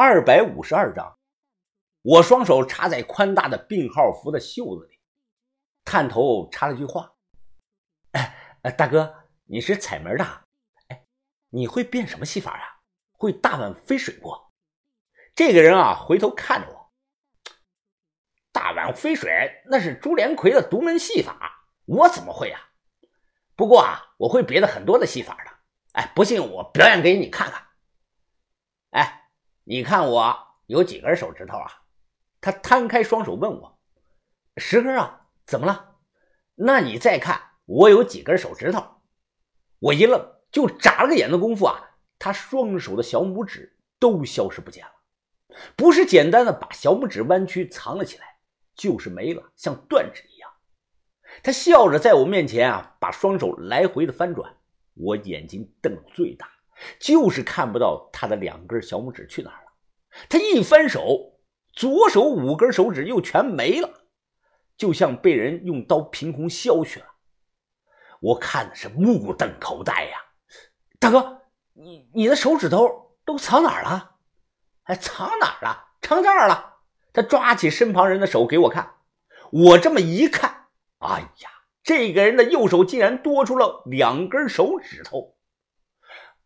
[0.00, 1.18] 二百五十二章。
[2.02, 5.00] 我双手插在宽大的病号服的袖子里，
[5.84, 7.14] 探头插了句话
[8.62, 9.12] ：“哎，大哥，
[9.46, 10.24] 你是彩门的？
[10.86, 11.04] 哎，
[11.48, 12.78] 你会变什么戏法啊？
[13.10, 14.32] 会大碗飞水不？”
[15.34, 16.92] 这个人啊，回头看着我
[18.54, 22.60] ：“大碗飞水那是朱连魁的独门戏法，我怎么会啊？
[23.56, 25.50] 不过啊，我会别的很多的戏法的。
[25.94, 27.66] 哎，不信我表演给你看看。
[29.70, 31.70] 你看我有几根手指头啊？”
[32.40, 33.78] 他摊开双手问我
[34.56, 35.26] ：“十根啊？
[35.44, 35.96] 怎么了？
[36.54, 38.82] 那你再看我有几根手指头？”
[39.78, 44.92] 我一愣，就眨了个眼的功夫啊，他双手的小拇指都消失不见了。
[45.76, 48.38] 不是简单的把小拇指弯曲藏了起来，
[48.74, 50.50] 就是没了，像断指一样。
[51.42, 54.56] 他笑着在我面前啊，把双手来回的翻转。
[54.94, 56.48] 我眼睛瞪得最大，
[57.00, 59.72] 就是看不到他的两根小拇指去哪儿了。
[60.28, 61.34] 他一翻手。
[61.74, 63.88] 左手五根手指又全没了，
[64.76, 67.06] 就像被人用刀凭空削去了。
[68.20, 70.18] 我看的是目瞪口呆呀！
[70.98, 71.42] 大哥，
[71.74, 74.16] 你你的手指头都藏哪儿了？
[74.84, 75.90] 哎，藏哪儿了？
[76.02, 76.78] 藏这儿了。
[77.12, 78.96] 他抓起身旁人的手给我看，
[79.52, 80.66] 我这么一看，
[80.98, 81.50] 哎呀，
[81.84, 85.37] 这个人的右手竟然多出了两根手指头。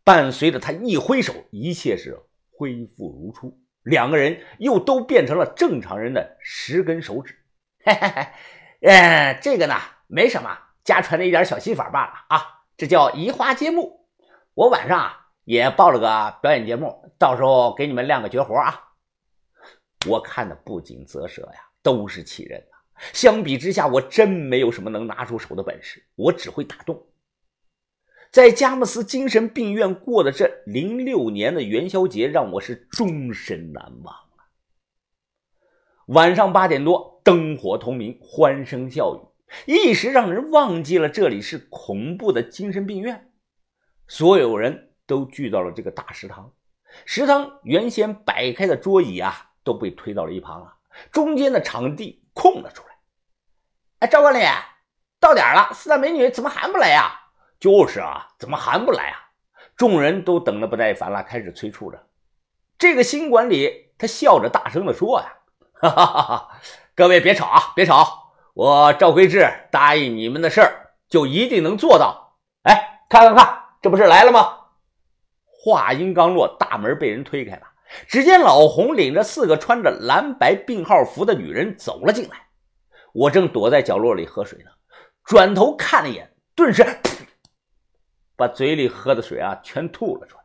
[0.03, 2.19] 伴随着他一挥手，一切是
[2.51, 3.57] 恢复如初。
[3.83, 7.37] 两个人又都变成了正常人的十根手指，
[7.83, 8.27] 嘿嘿嘿，
[8.81, 9.75] 呃，这个呢
[10.07, 14.07] 没什么，家传的一点小心法罢了啊，这叫移花接木。
[14.53, 18.79] 我晚上啊也报了个表演节目，到时候给你们亮个绝活啊。
[20.07, 22.77] 我看的不仅啧舌呀，都是气人呐。
[23.11, 27.05] 相比之下，我真没有什么能拿出手的本事，我只会打洞。
[28.33, 34.49] 在佳木斯精神病院过的这零六年的元宵节，让我是终身难忘啊！
[36.07, 43.31] 晚上八点多，灯火通明，欢声笑语，一时让人忘记了这里是恐怖的精神病院。
[44.07, 46.51] 所有人都聚到了这个大食堂，
[47.05, 50.73] 食堂原先摆开的桌椅啊，都被推到了一旁了，
[51.11, 52.95] 中间的场地空了出来。
[53.99, 54.39] 哎，赵管理，
[55.19, 57.19] 到点了，四大美女怎么还不来呀？
[57.63, 59.15] 就是啊，怎么还不来啊？
[59.77, 62.07] 众人都等得不耐烦了，开始催促着。
[62.77, 65.33] 这个新管理他笑着大声地说：“呀，
[65.75, 66.49] 哈哈哈哈
[66.93, 68.33] 各位别吵啊，别吵！
[68.53, 72.35] 我赵贵志答应你们的事儿，就一定能做到。
[72.63, 74.57] 哎，看看看，这不是来了吗？”
[75.47, 77.63] 话音刚落，大门被人推开了，
[78.09, 82.47] 只见老洪领着四个穿着蓝白病号服的女人走了进来。
[83.13, 84.71] 我正躲在角落里喝水呢，
[85.23, 86.85] 转头看了一眼，顿时。
[88.35, 90.43] 把嘴里喝的水啊全吐了出来，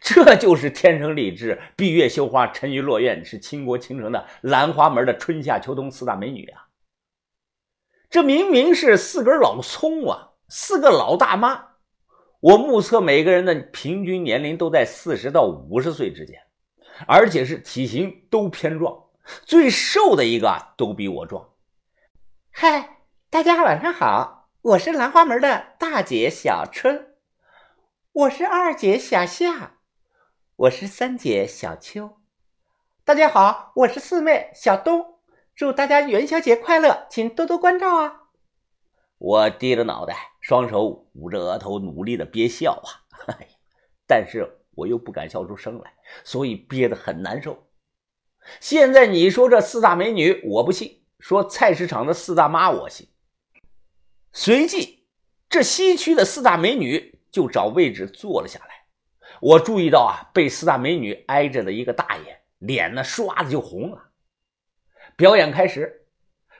[0.00, 6.68] 这就是天生丽质、闭月羞花、沉鱼落雁，是倾国倾城的兰花门的春夏秋冬四大美女啊！
[8.08, 11.68] 这明明是四根老葱啊，四个老大妈。
[12.40, 16.38] 我目测每个人的平均年龄都在四十到五十岁之间，
[17.06, 18.94] 而且是体型都偏壮，
[19.44, 21.50] 最瘦的一个都比我壮。
[22.50, 22.98] 嗨，
[23.30, 24.43] 大家晚上好。
[24.64, 27.14] 我是兰花门的大姐小春，
[28.12, 29.80] 我是二姐小夏，
[30.56, 32.16] 我是三姐小秋。
[33.04, 35.18] 大家好，我是四妹小冬。
[35.54, 38.22] 祝大家元宵节快乐，请多多关照啊！
[39.18, 43.04] 我低着脑袋，双手捂着额头，努力的憋笑啊，
[44.06, 45.92] 但是我又不敢笑出声来，
[46.24, 47.66] 所以憋得很难受。
[48.60, 53.06] 现在你说这四大美女，我不信；说菜市场的四大妈，我信。
[54.36, 55.04] 随即，
[55.48, 58.86] 这西区的四大美女就找位置坐了下来。
[59.40, 64.10] 我注意到啊，被四大美女挨着的一个大爷脸呢，唰的就红了。
[65.16, 66.08] 表演开始，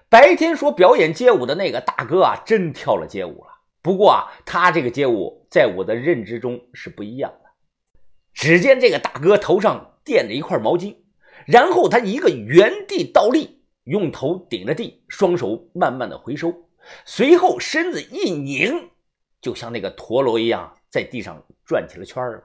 [0.09, 3.51] 白天说表演街舞的那个大哥啊，真跳了街舞了。
[3.83, 7.51] 不过啊，他这个街舞在我的认知中是不一样的。
[8.33, 10.95] 只见这个大哥头上垫着一块毛巾，
[11.45, 16.55] 然后他一个原地倒立，用头顶着地，双手慢慢的回收。
[17.05, 18.91] 随后身子一拧，
[19.41, 22.45] 就像那个陀螺一样，在地上转起了圈儿。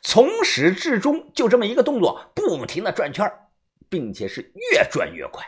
[0.00, 3.48] 从始至终就这么一个动作，不停的转圈儿
[3.88, 5.44] 并且是越转越快。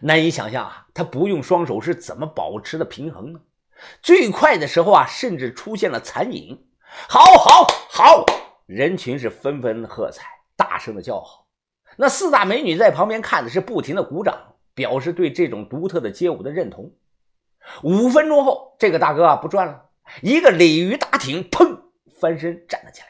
[0.00, 3.40] 难以想象啊，他不用双手是怎么保持的平衡呢？
[4.02, 6.66] 最快的时候啊，甚至出现了残影。
[7.08, 8.24] 好，好，好！
[8.66, 10.26] 人群是纷纷喝彩，
[10.56, 11.48] 大声的叫好。
[11.96, 14.49] 那四大美女在旁边看的是不停的鼓掌。
[14.80, 16.94] 表示对这种独特的街舞的认同。
[17.82, 19.90] 五分钟后，这个大哥啊不转了，
[20.22, 21.78] 一个鲤鱼打挺，砰，
[22.18, 23.08] 翻身站了起来。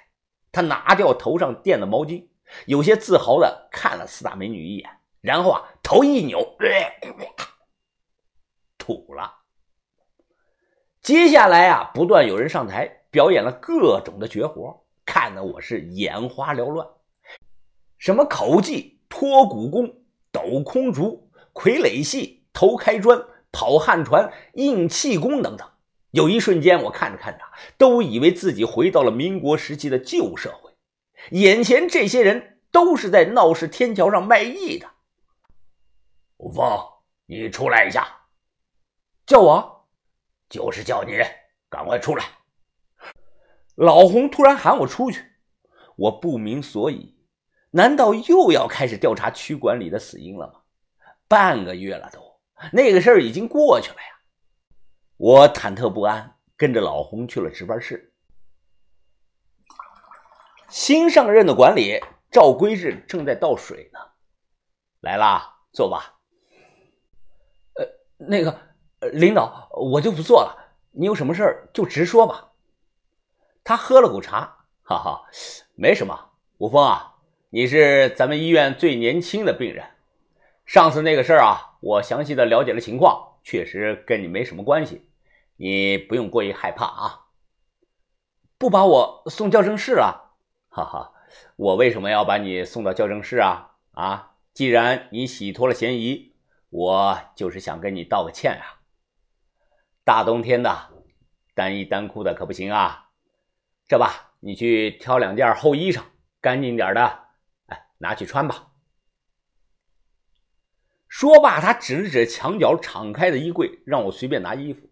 [0.50, 2.26] 他拿掉头上垫的毛巾，
[2.66, 4.90] 有些自豪的看了四大美女一眼，
[5.20, 6.56] 然后啊，头一扭，
[8.76, 9.32] 吐了。
[11.00, 16.84] 接下来啊，不断有人上台表演了各种的绝活，看得我是眼花缭乱。
[17.96, 20.02] 什么口技、脱骨功、
[20.32, 25.68] 抖空竹、傀儡戏、头开砖、跑旱船、硬气功等等。
[26.12, 27.44] 有一瞬间，我看着看着，
[27.78, 30.72] 都以为自己回到了民国时期的旧社会。
[31.30, 34.88] 眼前这些人都是在闹市天桥上卖艺的。
[36.38, 36.64] 吴峰，
[37.26, 38.06] 你出来一下。
[39.26, 39.88] 叫我，
[40.48, 41.12] 就是叫你，
[41.68, 42.24] 赶快出来。
[43.76, 45.24] 老洪突然喊我出去，
[45.96, 47.14] 我不明所以。
[47.70, 50.59] 难道又要开始调查区管里的死因了吗？
[51.30, 52.40] 半个月了都，
[52.72, 54.18] 那个事儿已经过去了呀。
[55.16, 58.12] 我忐忑不安，跟着老洪去了值班室。
[60.68, 62.00] 新上任的管理
[62.32, 64.00] 赵归日正在倒水呢，
[65.02, 66.18] 来啦，坐吧。
[67.74, 67.86] 呃，
[68.16, 68.60] 那个
[69.12, 72.50] 领导，我就不坐了，你有什么事儿就直说吧。
[73.62, 75.22] 他喝了口茶，哈哈，
[75.76, 76.32] 没什么。
[76.58, 77.14] 吴峰啊，
[77.50, 79.88] 你是咱们医院最年轻的病人，
[80.70, 85.04] 上次那个事儿啊，我详细的了解了情况，确实跟你没什么关系。
[85.56, 87.26] 你不用过于害怕啊！
[88.56, 90.36] 不把我送校正室了？
[90.68, 91.12] 哈哈，
[91.56, 93.72] 我为什么要把你送到校正室啊？
[93.90, 96.36] 啊，既然你洗脱了嫌疑，
[96.68, 98.78] 我就是想跟你道个歉啊！
[100.04, 100.90] 大冬天的，
[101.52, 103.08] 单衣单裤的可不行啊！
[103.88, 106.02] 这吧，你去挑两件厚衣裳，
[106.40, 107.24] 干净点的，
[107.66, 108.68] 哎，拿去穿吧。
[111.10, 114.88] 说罢，他指了指墙角敞开的衣柜，让我随便拿衣服。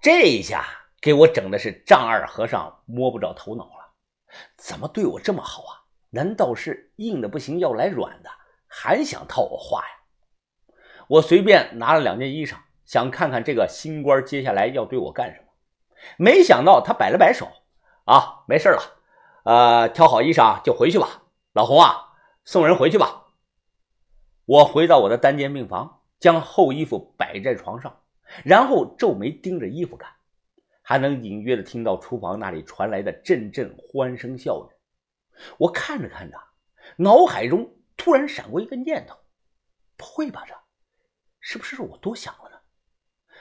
[0.00, 0.64] 这一下
[0.98, 3.92] 给我整的是丈二和尚摸不着头脑了，
[4.56, 5.84] 怎么对我这么好啊？
[6.08, 8.30] 难道是硬的不行要来软的，
[8.66, 10.74] 还想套我话呀？
[11.06, 12.54] 我随便拿了两件衣裳，
[12.86, 15.46] 想看看这个新官接下来要对我干什么。
[16.16, 17.46] 没想到他摆了摆手，
[18.06, 18.82] 啊，没事了，
[19.44, 21.24] 呃，挑好衣裳就回去吧。
[21.52, 23.19] 老洪啊，送人回去吧。
[24.50, 27.96] 我回到我的单间病房，将厚衣服摆在床上。
[28.44, 30.10] 然后皱眉盯着衣服看，
[30.82, 34.74] 还能隐约的听到厨房那里传来的阵阵欢声笑语。
[35.56, 36.36] 我看着看着，
[36.96, 39.16] 脑海中突然闪过一个念头：
[39.96, 40.54] 不会吧，这
[41.38, 42.56] 是不是我多想了呢？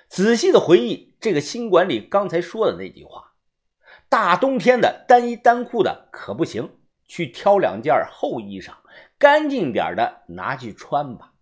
[0.10, 3.34] 仔细的回忆这个新管理刚才说的那句话
[4.10, 6.78] ：“大冬天的，单衣单裤的可不行，
[7.08, 8.74] 去挑两件厚衣裳，
[9.20, 11.34] 干净点的拿去穿吧。”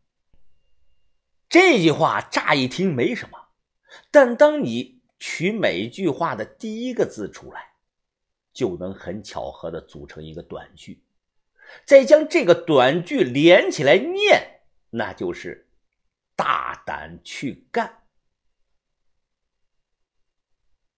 [1.48, 3.38] 这句话乍一听没什么，
[4.12, 7.76] 但当你取每句话的第一个字出来，
[8.52, 11.04] 就能很巧合的组成一个短句，
[11.86, 15.70] 再将这个短句连起来念，那就是
[16.36, 18.04] 大胆去干。